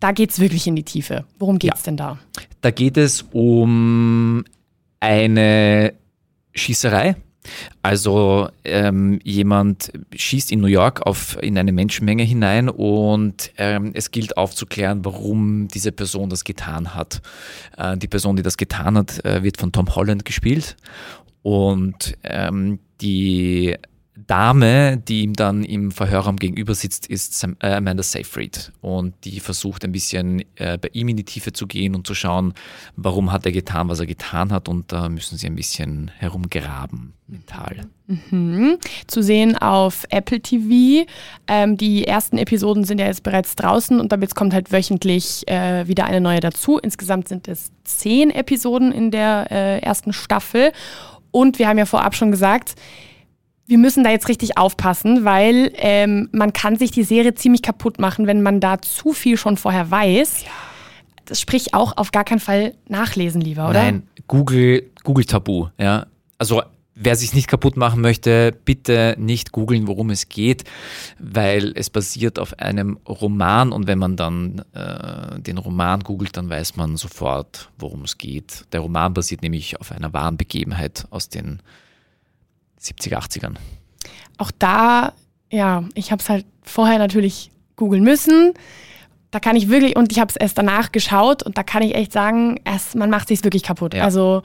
[0.00, 1.24] da geht es wirklich in die Tiefe.
[1.38, 1.84] Worum geht es ja.
[1.86, 2.18] denn da?
[2.60, 4.44] Da geht es um
[5.00, 5.94] eine
[6.54, 7.16] Schießerei.
[7.80, 14.10] Also ähm, jemand schießt in New York auf, in eine Menschenmenge hinein und ähm, es
[14.10, 17.22] gilt aufzuklären, warum diese Person das getan hat.
[17.76, 20.76] Äh, die Person, die das getan hat, äh, wird von Tom Holland gespielt
[21.46, 23.76] und ähm, die
[24.16, 28.72] Dame, die ihm dann im Verhörraum gegenüber sitzt, ist Sam, äh, Amanda Seyfried.
[28.80, 32.16] Und die versucht ein bisschen äh, bei ihm in die Tiefe zu gehen und zu
[32.16, 32.52] schauen,
[32.96, 34.68] warum hat er getan, was er getan hat.
[34.68, 37.82] Und da müssen sie ein bisschen herumgraben mental.
[38.06, 38.78] Mhm.
[39.06, 41.08] Zu sehen auf Apple TV.
[41.46, 45.86] Ähm, die ersten Episoden sind ja jetzt bereits draußen und damit kommt halt wöchentlich äh,
[45.86, 46.78] wieder eine neue dazu.
[46.78, 50.72] Insgesamt sind es zehn Episoden in der äh, ersten Staffel.
[51.36, 52.76] Und wir haben ja vorab schon gesagt,
[53.66, 57.98] wir müssen da jetzt richtig aufpassen, weil ähm, man kann sich die Serie ziemlich kaputt
[57.98, 60.44] machen, wenn man da zu viel schon vorher weiß.
[60.44, 60.50] Ja.
[61.26, 63.82] Das sprich auch auf gar keinen Fall nachlesen lieber, oder?
[63.82, 66.06] Nein, Google, Google Tabu, ja.
[66.38, 66.62] Also
[66.96, 70.64] wer sich nicht kaputt machen möchte, bitte nicht googeln, worum es geht,
[71.18, 76.48] weil es basiert auf einem Roman und wenn man dann äh, den Roman googelt, dann
[76.48, 78.64] weiß man sofort, worum es geht.
[78.72, 81.60] Der Roman basiert nämlich auf einer wahren Begebenheit aus den
[82.80, 83.56] 70er, 80ern.
[84.38, 85.12] Auch da,
[85.52, 88.54] ja, ich habe es halt vorher natürlich googeln müssen.
[89.30, 91.94] Da kann ich wirklich, und ich habe es erst danach geschaut und da kann ich
[91.94, 93.92] echt sagen, es, man macht sich wirklich kaputt.
[93.92, 94.04] Ja.
[94.04, 94.42] Also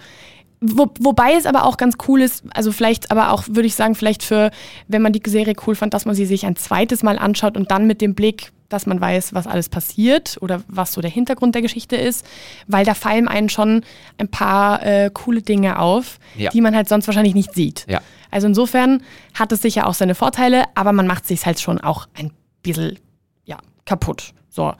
[0.62, 3.96] wo, wobei es aber auch ganz cool ist, also vielleicht, aber auch würde ich sagen,
[3.96, 4.52] vielleicht für,
[4.88, 7.72] wenn man die Serie cool fand, dass man sie sich ein zweites Mal anschaut und
[7.72, 11.56] dann mit dem Blick, dass man weiß, was alles passiert oder was so der Hintergrund
[11.56, 12.26] der Geschichte ist,
[12.68, 13.84] weil da fallen einen schon
[14.20, 16.52] ein paar äh, coole Dinge auf, ja.
[16.52, 17.86] die man halt sonst wahrscheinlich nicht sieht.
[17.90, 18.02] Ja.
[18.30, 22.08] Also insofern hat es sicher auch seine Vorteile, aber man macht sich halt schon auch
[22.14, 23.00] ein bisschen
[23.46, 24.34] ja, kaputt.
[24.50, 24.74] So.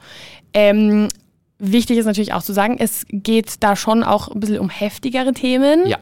[0.54, 1.08] Ähm,
[1.62, 5.32] wichtig ist natürlich auch zu sagen, es geht da schon auch ein bisschen um heftigere
[5.32, 5.86] Themen.
[5.86, 5.98] Ja.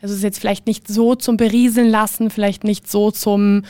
[0.00, 3.64] Also es ist jetzt vielleicht nicht so zum Berieseln lassen, vielleicht nicht so zum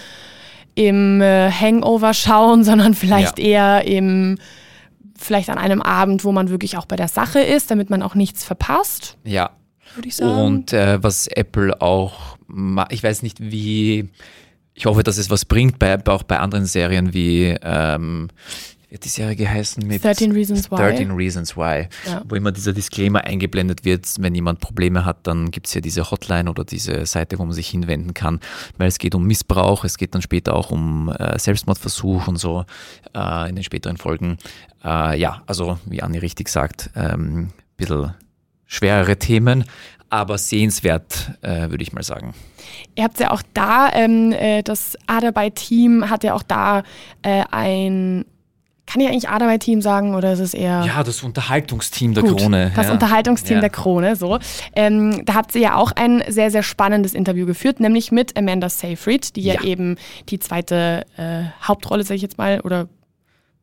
[0.74, 3.44] im äh, Hangover schauen, sondern vielleicht ja.
[3.44, 4.38] eher im
[5.16, 8.14] vielleicht an einem Abend, wo man wirklich auch bei der Sache ist, damit man auch
[8.14, 9.16] nichts verpasst.
[9.24, 9.50] Ja.
[9.96, 10.30] Würde ich sagen.
[10.30, 12.38] Und äh, was Apple auch
[12.90, 14.08] ich weiß nicht, wie,
[14.74, 18.28] ich hoffe, dass es was bringt, bei, auch bei anderen Serien wie, ähm,
[18.96, 20.76] hat die Serie geheißen mit 13 Reasons Why.
[20.76, 22.22] 13 Reasons Why, ja.
[22.26, 26.10] wo immer dieser Disclaimer eingeblendet wird, wenn jemand Probleme hat, dann gibt es ja diese
[26.10, 28.40] Hotline oder diese Seite, wo man sich hinwenden kann,
[28.78, 32.64] weil es geht um Missbrauch, es geht dann später auch um äh, Selbstmordversuch und so
[33.14, 34.38] äh, in den späteren Folgen.
[34.82, 38.14] Äh, ja, also wie Anni richtig sagt, ein ähm, bisschen
[38.64, 39.64] schwerere Themen,
[40.10, 42.34] aber sehenswert, äh, würde ich mal sagen.
[42.94, 46.82] Ihr habt ja auch da, ähm, äh, das Aderbei-Team hat ja auch da
[47.22, 48.24] äh, ein
[48.88, 50.82] kann ich eigentlich Aderbei-Team sagen oder ist es eher.
[50.86, 52.72] Ja, das Unterhaltungsteam der Gut, Krone.
[52.74, 52.92] Das ja.
[52.92, 53.60] Unterhaltungsteam ja.
[53.60, 54.38] der Krone, so.
[54.74, 58.70] Ähm, da habt ihr ja auch ein sehr, sehr spannendes Interview geführt, nämlich mit Amanda
[58.70, 59.96] Seyfried, die ja, ja eben
[60.30, 62.88] die zweite äh, Hauptrolle, sage ich jetzt mal, oder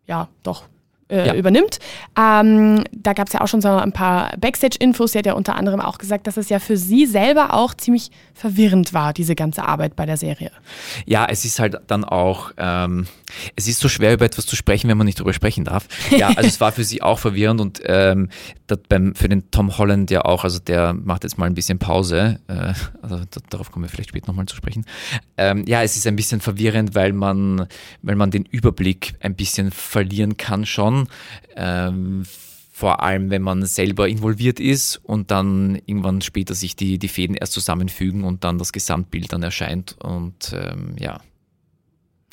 [0.05, 0.65] ja, doch,
[1.09, 1.35] äh, ja.
[1.35, 1.79] übernimmt.
[2.17, 5.11] Ähm, da gab es ja auch schon so ein paar Backstage-Infos.
[5.11, 8.09] Sie hat ja unter anderem auch gesagt, dass es ja für sie selber auch ziemlich
[8.33, 10.51] verwirrend war, diese ganze Arbeit bei der Serie.
[11.05, 13.07] Ja, es ist halt dann auch, ähm,
[13.55, 15.87] es ist so schwer über etwas zu sprechen, wenn man nicht darüber sprechen darf.
[16.15, 18.29] Ja, also es war für sie auch verwirrend und ähm,
[18.89, 22.39] beim, für den Tom Holland ja auch, also der macht jetzt mal ein bisschen Pause,
[22.47, 24.85] äh, also darauf kommen wir vielleicht später nochmal zu sprechen.
[25.37, 27.67] Ähm, ja, es ist ein bisschen verwirrend, weil man,
[28.01, 30.94] weil man den Überblick ein bisschen verlieren kann schon.
[31.55, 32.23] Ähm,
[32.75, 37.37] vor allem, wenn man selber involviert ist und dann irgendwann später sich die, die Fäden
[37.37, 39.95] erst zusammenfügen und dann das Gesamtbild dann erscheint.
[40.03, 41.21] Und ähm, ja.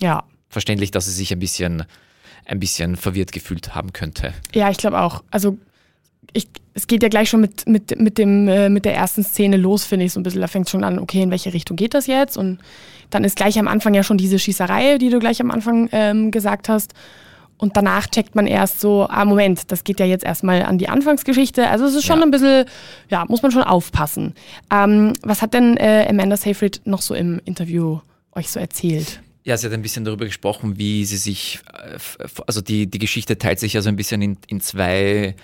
[0.00, 0.24] Ja.
[0.48, 1.84] Verständlich, dass sie sich ein bisschen,
[2.44, 4.34] ein bisschen verwirrt gefühlt haben könnte.
[4.52, 5.22] Ja, ich glaube auch.
[5.30, 5.58] Also
[6.32, 9.56] ich, es geht ja gleich schon mit, mit, mit, dem, äh, mit der ersten Szene
[9.56, 10.40] los, finde ich so ein bisschen.
[10.40, 12.36] Da fängt es schon an, okay, in welche Richtung geht das jetzt?
[12.36, 12.58] Und
[13.10, 16.30] dann ist gleich am Anfang ja schon diese Schießerei, die du gleich am Anfang ähm,
[16.30, 16.94] gesagt hast.
[17.62, 20.88] Und danach checkt man erst so, ah, Moment, das geht ja jetzt erstmal an die
[20.88, 21.68] Anfangsgeschichte.
[21.68, 22.24] Also es ist schon ja.
[22.24, 22.64] ein bisschen,
[23.08, 24.34] ja, muss man schon aufpassen.
[24.68, 28.00] Ähm, was hat denn äh, Amanda Seyfried noch so im Interview
[28.32, 29.22] euch so erzählt?
[29.44, 31.98] Ja, sie hat ein bisschen darüber gesprochen, wie sie sich, äh,
[32.48, 35.36] also die, die Geschichte teilt sich ja so ein bisschen in, in zwei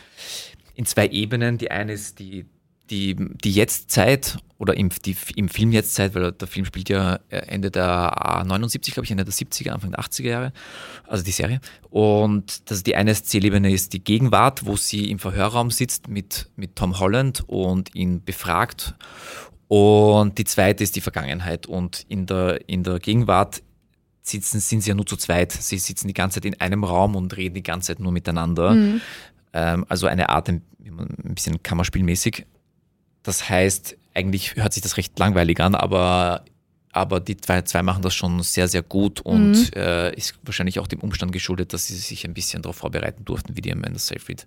[0.74, 1.56] in zwei Ebenen.
[1.56, 2.46] Die eine ist die,
[2.90, 7.38] die, die Jetztzeit oder im, die, im Film Jetztzeit, weil der Film spielt ja äh,
[7.46, 10.52] Ende der 79, glaube ich, Ende der 70er, Anfang der 80er Jahre,
[11.06, 11.60] also die Serie.
[11.90, 16.76] Und das die eine Szeneebene ist die Gegenwart, wo sie im Verhörraum sitzt mit, mit
[16.76, 18.94] Tom Holland und ihn befragt.
[19.68, 21.66] Und die zweite ist die Vergangenheit.
[21.66, 23.62] Und in der, in der Gegenwart
[24.22, 25.52] sitzen, sind sie ja nur zu zweit.
[25.52, 28.72] Sie sitzen die ganze Zeit in einem Raum und reden die ganze Zeit nur miteinander.
[28.72, 29.00] Mhm.
[29.52, 30.62] Ähm, also eine Art, ein
[31.34, 32.46] bisschen kammerspielmäßig.
[33.28, 36.46] Das heißt, eigentlich hört sich das recht langweilig an, aber,
[36.92, 39.70] aber die zwei, zwei machen das schon sehr, sehr gut und mhm.
[39.76, 43.54] äh, ist wahrscheinlich auch dem Umstand geschuldet, dass sie sich ein bisschen darauf vorbereiten durften,
[43.54, 44.46] wie die Amanda Seyfried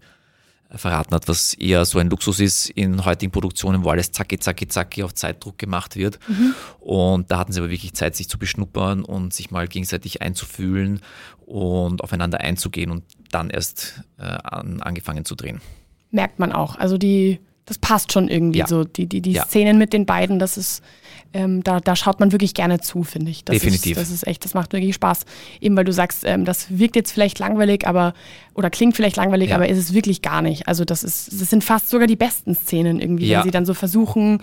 [0.72, 4.68] verraten hat, was eher so ein Luxus ist in heutigen Produktionen, wo alles zacki, zacki,
[4.68, 6.18] zacki auf Zeitdruck gemacht wird.
[6.28, 6.56] Mhm.
[6.80, 11.02] Und da hatten sie aber wirklich Zeit, sich zu beschnuppern und sich mal gegenseitig einzufühlen
[11.46, 15.62] und aufeinander einzugehen und dann erst äh, an, angefangen zu drehen.
[16.10, 16.78] Merkt man auch.
[16.78, 17.40] Also die,
[17.72, 18.68] das passt schon irgendwie ja.
[18.68, 18.84] so.
[18.84, 19.46] Die, die, die ja.
[19.46, 20.84] Szenen mit den beiden, das ist,
[21.32, 23.46] ähm, da, da schaut man wirklich gerne zu, finde ich.
[23.46, 23.92] Das Definitiv.
[23.96, 25.22] Ist, das ist echt, das macht wirklich Spaß.
[25.62, 28.14] Eben weil du sagst, ähm, das wirkt jetzt vielleicht langweilig, aber
[28.56, 29.56] oder klingt vielleicht langweilig, ja.
[29.56, 30.68] aber ist es wirklich gar nicht.
[30.68, 33.74] Also das ist, das sind fast sogar die besten Szenen irgendwie, wenn sie dann so
[33.74, 34.42] versuchen,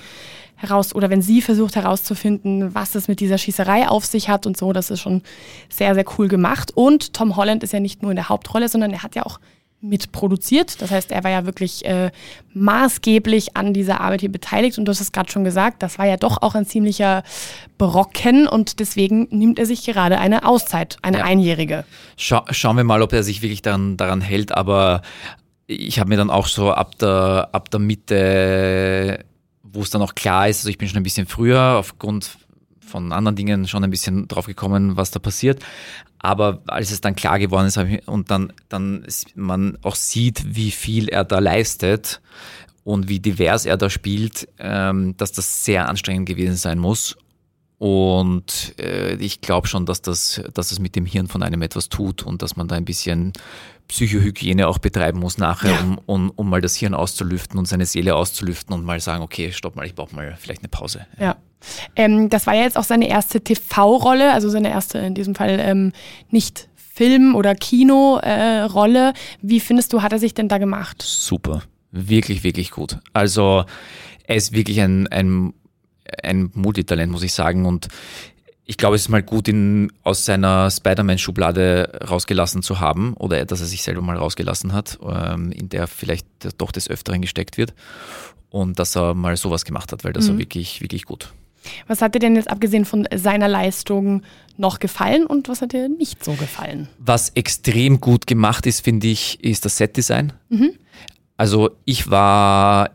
[0.56, 4.56] heraus oder wenn sie versucht herauszufinden, was es mit dieser Schießerei auf sich hat und
[4.56, 5.20] so, das ist schon
[5.68, 6.72] sehr, sehr cool gemacht.
[6.74, 9.38] Und Tom Holland ist ja nicht nur in der Hauptrolle, sondern er hat ja auch
[9.80, 10.82] mitproduziert.
[10.82, 12.10] Das heißt, er war ja wirklich äh,
[12.52, 14.78] maßgeblich an dieser Arbeit hier beteiligt.
[14.78, 17.22] Und du hast es gerade schon gesagt, das war ja doch auch ein ziemlicher
[17.78, 21.24] Brocken und deswegen nimmt er sich gerade eine Auszeit, eine ja.
[21.24, 21.84] einjährige.
[22.16, 24.52] Scha schauen wir mal, ob er sich wirklich dann daran hält.
[24.52, 25.02] Aber
[25.66, 29.24] ich habe mir dann auch so ab der, ab der Mitte
[29.72, 32.38] wo es dann auch klar ist, also ich bin schon ein bisschen früher aufgrund
[32.80, 35.62] von anderen Dingen schon ein bisschen drauf gekommen, was da passiert.
[36.18, 41.08] Aber als es dann klar geworden ist und dann, dann man auch sieht, wie viel
[41.08, 42.20] er da leistet
[42.84, 47.16] und wie divers er da spielt, ähm, dass das sehr anstrengend gewesen sein muss.
[47.78, 51.88] Und äh, ich glaube schon, dass das, dass das mit dem Hirn von einem etwas
[51.88, 53.32] tut und dass man da ein bisschen
[53.86, 55.80] Psychohygiene auch betreiben muss nachher, ja.
[55.80, 59.52] um, um, um mal das Hirn auszulüften und seine Seele auszulüften und mal sagen, okay,
[59.52, 61.06] stopp mal, ich brauche mal vielleicht eine Pause.
[61.18, 61.36] Ja.
[61.96, 65.58] Ähm, das war ja jetzt auch seine erste TV-Rolle, also seine erste in diesem Fall
[65.60, 65.92] ähm,
[66.30, 69.10] nicht Film- oder Kino-Rolle.
[69.10, 71.02] Äh, Wie findest du, hat er sich denn da gemacht?
[71.02, 72.98] Super, wirklich, wirklich gut.
[73.12, 73.64] Also
[74.24, 75.54] er ist wirklich ein, ein
[76.22, 77.66] ein Multitalent, muss ich sagen.
[77.66, 77.88] Und
[78.64, 83.60] ich glaube, es ist mal gut, ihn aus seiner Spider-Man-Schublade rausgelassen zu haben oder dass
[83.60, 86.26] er sich selber mal rausgelassen hat, ähm, in der vielleicht
[86.58, 87.74] doch des Öfteren gesteckt wird
[88.50, 90.32] und dass er mal sowas gemacht hat, weil das mhm.
[90.32, 91.32] war wirklich, wirklich gut.
[91.86, 94.22] Was hat dir denn jetzt abgesehen von seiner Leistung
[94.56, 96.88] noch gefallen und was hat dir nicht so gefallen?
[96.98, 100.32] Was extrem gut gemacht ist, finde ich, ist das Setdesign.
[100.48, 100.72] Mhm.
[101.36, 102.90] Also ich war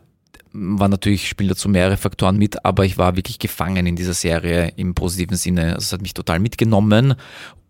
[0.56, 4.72] war natürlich, spielen dazu mehrere Faktoren mit, aber ich war wirklich gefangen in dieser Serie
[4.76, 5.74] im positiven Sinne.
[5.74, 7.16] Also es hat mich total mitgenommen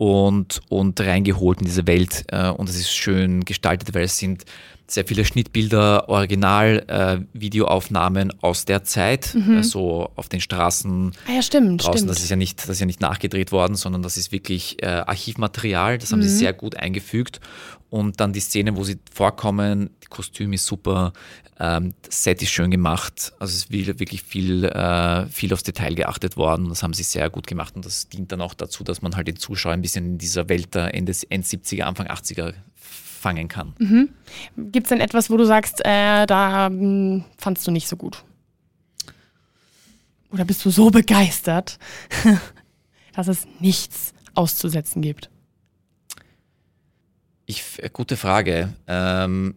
[0.05, 4.45] und, und reingeholt in diese Welt äh, und es ist schön gestaltet, weil es sind
[4.87, 9.61] sehr viele Schnittbilder, Original-Videoaufnahmen äh, aus der Zeit, mhm.
[9.61, 12.01] äh, so auf den Straßen ah, ja, stimmt, draußen.
[12.01, 12.11] Stimmt.
[12.11, 14.89] Das ist ja nicht, das ist ja nicht nachgedreht worden, sondern das ist wirklich äh,
[14.89, 15.97] Archivmaterial.
[15.97, 16.25] Das haben mhm.
[16.25, 17.41] sie sehr gut eingefügt.
[17.89, 21.15] Und dann die Szene, wo sie vorkommen, die Kostüm ist super,
[21.61, 23.33] ähm, das Set ist schön gemacht.
[23.39, 26.69] Also es ist wirklich viel, äh, viel aufs Detail geachtet worden.
[26.69, 29.29] Das haben sie sehr gut gemacht und das dient dann auch dazu, dass man halt
[29.29, 33.75] den Zuschauer ein bisschen in dieser Welt der Ende, End 70er, Anfang 80er fangen kann.
[33.79, 34.11] Mhm.
[34.57, 38.23] Gibt es denn etwas, wo du sagst, äh, da hm, fandst du nicht so gut?
[40.31, 41.79] Oder bist du so begeistert,
[43.15, 45.31] dass es nichts auszusetzen gibt?
[47.47, 48.73] Ich, äh, gute Frage.
[48.87, 49.55] Ähm,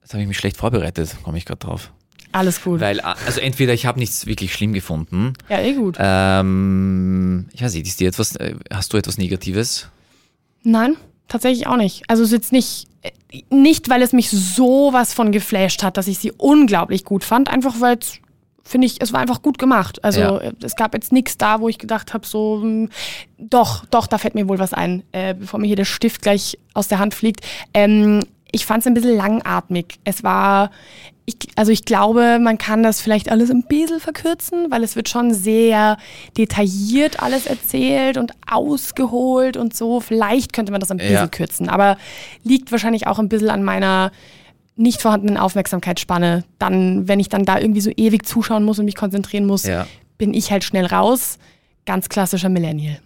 [0.00, 1.92] jetzt habe ich mich schlecht vorbereitet, komme ich gerade drauf.
[2.32, 2.80] Alles gut.
[2.80, 5.32] Weil, also entweder ich habe nichts wirklich schlimm gefunden.
[5.48, 5.96] Ja, eh gut.
[5.98, 9.88] Ähm, ich weiß nicht, ist dir etwas, äh, hast du etwas Negatives?
[10.62, 10.96] Nein,
[11.28, 12.02] tatsächlich auch nicht.
[12.08, 12.86] Also es ist jetzt nicht,
[13.50, 17.80] nicht, weil es mich sowas von geflasht hat, dass ich sie unglaublich gut fand, einfach
[17.80, 18.20] weil es
[18.68, 20.04] finde ich, es war einfach gut gemacht.
[20.04, 20.40] Also ja.
[20.62, 22.90] es gab jetzt nichts da, wo ich gedacht habe, so, hm,
[23.38, 26.58] doch, doch, da fällt mir wohl was ein, äh, bevor mir hier der Stift gleich
[26.74, 27.40] aus der Hand fliegt.
[27.72, 29.98] Ähm, ich fand es ein bisschen langatmig.
[30.04, 30.70] Es war,
[31.28, 35.10] ich, also ich glaube, man kann das vielleicht alles ein bisschen verkürzen, weil es wird
[35.10, 35.98] schon sehr
[36.38, 40.00] detailliert alles erzählt und ausgeholt und so.
[40.00, 41.26] Vielleicht könnte man das ein bisschen ja.
[41.26, 41.98] kürzen, aber
[42.44, 44.10] liegt wahrscheinlich auch ein bisschen an meiner
[44.76, 46.44] nicht vorhandenen Aufmerksamkeitsspanne.
[46.58, 49.86] Dann, wenn ich dann da irgendwie so ewig zuschauen muss und mich konzentrieren muss, ja.
[50.16, 51.38] bin ich halt schnell raus.
[51.84, 53.00] Ganz klassischer Millennial.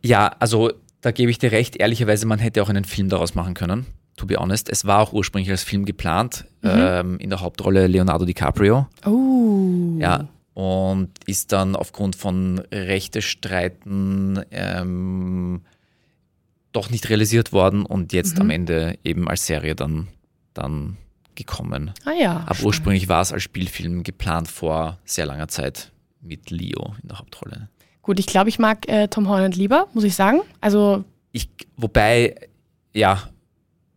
[0.00, 1.76] Ja, also da gebe ich dir recht.
[1.76, 3.84] Ehrlicherweise, man hätte auch einen Film daraus machen können
[4.20, 4.68] to be honest.
[4.68, 6.70] Es war auch ursprünglich als Film geplant, mhm.
[6.72, 8.86] ähm, in der Hauptrolle Leonardo DiCaprio.
[9.04, 9.98] Oh.
[9.98, 15.62] Ja, und ist dann aufgrund von Rechtestreiten ähm,
[16.72, 18.42] doch nicht realisiert worden und jetzt mhm.
[18.42, 20.08] am Ende eben als Serie dann,
[20.54, 20.96] dann
[21.34, 21.92] gekommen.
[22.04, 22.44] Ah ja.
[22.46, 27.18] Aber ursprünglich war es als Spielfilm geplant vor sehr langer Zeit mit Leo in der
[27.18, 27.68] Hauptrolle.
[28.02, 30.40] Gut, ich glaube, ich mag äh, Tom Holland lieber, muss ich sagen.
[30.60, 32.34] Also ich, wobei,
[32.92, 33.22] ja,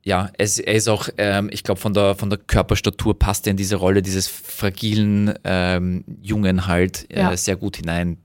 [0.03, 3.51] ja, es, er ist auch, ähm, ich glaube, von der, von der Körperstatur passt er
[3.51, 7.37] in diese Rolle dieses fragilen ähm, Jungen halt äh, ja.
[7.37, 8.17] sehr gut hinein,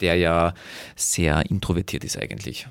[0.00, 0.54] der ja
[0.96, 2.68] sehr introvertiert ist eigentlich.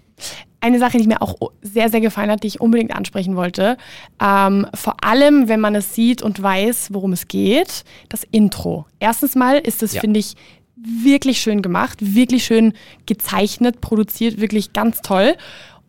[0.62, 3.78] eine Sache, die mir auch sehr, sehr gefallen hat, die ich unbedingt ansprechen wollte.
[4.22, 8.86] Ähm, vor allem, wenn man es sieht und weiß, worum es geht, das Intro.
[9.00, 10.02] Erstens mal ist es, Ja.
[10.02, 10.36] finde ich,
[10.82, 12.74] wirklich schön gemacht, wirklich schön
[13.06, 15.36] gezeichnet, produziert, wirklich ganz toll.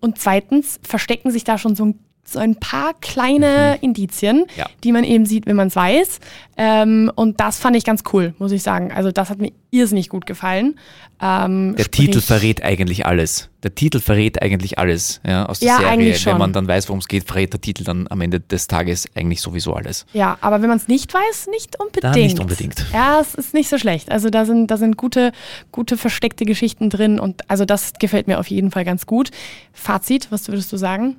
[0.00, 1.98] Und zweitens verstecken sich da schon so ein,
[2.32, 4.46] so ein paar kleine Indizien, Mhm.
[4.56, 4.66] Ja.
[4.84, 6.20] die man eben sieht, wenn man es weiß.
[6.56, 8.92] Ähm, und das fand ich ganz cool, muss ich sagen.
[8.92, 10.78] Also das hat mir irrsinnig gut gefallen.
[11.22, 13.48] Ähm, Der Titel verrät eigentlich alles.
[13.62, 16.16] Der Titel verrät eigentlich alles ja, aus der Ja, Serie.
[16.24, 19.06] Wenn man dann weiß, worum es geht, verrät der Titel dann am Ende des Tages
[19.14, 20.06] eigentlich sowieso alles.
[20.12, 22.14] Ja, aber wenn man es nicht weiß, nicht unbedingt.
[22.16, 22.84] nicht unbedingt.
[22.92, 24.10] Ja, es ist nicht so schlecht.
[24.10, 25.32] Also da sind, da sind gute,
[25.72, 29.30] gute versteckte Geschichten drin und also das gefällt mir auf jeden Fall ganz gut.
[29.72, 31.16] Fazit, was würdest du sagen?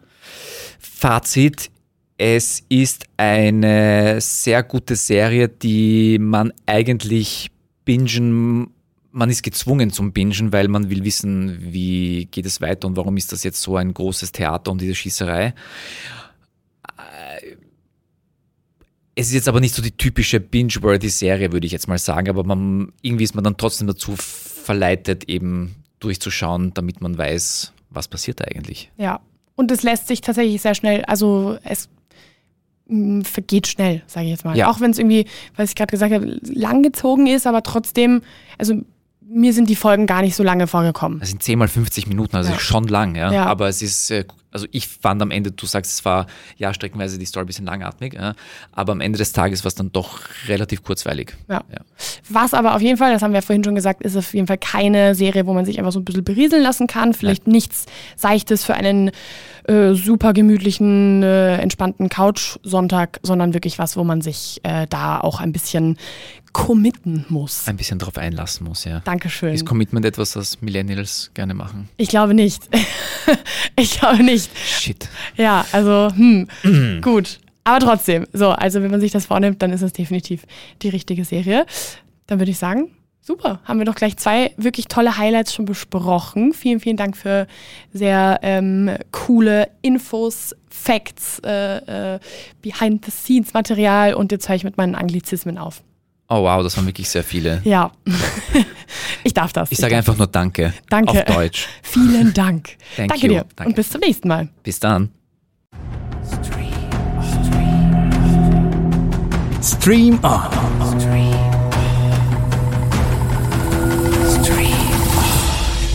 [0.79, 1.69] Fazit.
[2.17, 7.49] Es ist eine sehr gute Serie, die man eigentlich
[7.83, 8.69] bingen,
[9.11, 13.17] man ist gezwungen zum Bingen, weil man will wissen, wie geht es weiter und warum
[13.17, 15.47] ist das jetzt so ein großes Theater und diese Schießerei.
[16.97, 17.55] Äh,
[19.15, 22.29] Es ist jetzt aber nicht so die typische binge-worthy Serie, würde ich jetzt mal sagen,
[22.29, 28.07] aber man, irgendwie ist man dann trotzdem dazu verleitet, eben durchzuschauen, damit man weiß, was
[28.07, 28.91] passiert eigentlich.
[28.97, 29.19] Ja.
[29.61, 31.87] Und es lässt sich tatsächlich sehr schnell, also es
[32.87, 34.57] mh, vergeht schnell, sage ich jetzt mal.
[34.57, 34.69] Ja.
[34.71, 38.23] Auch wenn es irgendwie, was ich gerade gesagt habe, langgezogen ist, aber trotzdem,
[38.57, 38.73] also
[39.21, 41.19] mir sind die Folgen gar nicht so lange vorgekommen.
[41.19, 42.59] Das sind 10 mal 50 Minuten, also Ja.
[42.59, 43.31] schon lang, ja.
[43.31, 43.45] Ja.
[43.45, 47.17] Aber es ist, äh, also ich fand am Ende, du sagst, es war ja streckenweise
[47.17, 48.35] die Story ein bisschen langatmig, ja,
[48.71, 51.35] aber am Ende des Tages war es dann doch relativ kurzweilig.
[51.49, 51.63] Ja.
[51.71, 51.79] Ja.
[52.29, 54.47] Was aber auf jeden Fall, das haben wir ja vorhin schon gesagt, ist auf jeden
[54.47, 57.13] Fall keine Serie, wo man sich einfach so ein bisschen berieseln lassen kann.
[57.13, 57.85] Vielleicht nichts
[58.15, 59.11] Seichtes für einen
[59.67, 65.39] äh, super gemütlichen, äh, entspannten Couch-Sonntag, sondern wirklich was, wo man sich äh, da auch
[65.39, 65.97] ein bisschen
[66.53, 67.67] committen muss.
[67.67, 69.01] Ein bisschen drauf einlassen muss, ja.
[69.01, 69.53] Dankeschön.
[69.53, 71.89] Ist Commitment etwas, das Millennials gerne machen?
[71.97, 72.63] Ich glaube nicht.
[73.77, 74.40] ich glaube nicht.
[74.55, 75.07] Shit.
[75.35, 76.47] Ja, also, hm,
[77.01, 77.39] gut.
[77.63, 80.43] Aber trotzdem, so, also wenn man sich das vornimmt, dann ist es definitiv
[80.81, 81.65] die richtige Serie.
[82.27, 82.89] Dann würde ich sagen,
[83.21, 86.53] super, haben wir doch gleich zwei wirklich tolle Highlights schon besprochen.
[86.53, 87.47] Vielen, vielen Dank für
[87.93, 92.19] sehr ähm, coole Infos, Facts, äh, äh,
[92.61, 95.83] Behind-the-Scenes-Material und jetzt höre ich mit meinen Anglizismen auf.
[96.29, 97.61] Oh wow, das waren wirklich sehr viele.
[97.65, 97.91] Ja,
[99.23, 99.71] ich darf das.
[99.71, 100.73] Ich sage einfach nur Danke.
[100.89, 101.11] Danke.
[101.11, 101.67] Auf Deutsch.
[101.83, 102.77] Vielen Dank.
[102.95, 103.33] Thank Danke you.
[103.33, 103.69] dir Danke.
[103.69, 104.49] und bis zum nächsten Mal.
[104.63, 105.09] Bis dann.
[109.61, 110.49] Stream On.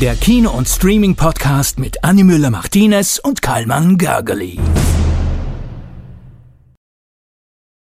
[0.00, 4.59] Der Kino- und Streaming-Podcast mit Annie Müller-Martinez und Karlmann Gergely.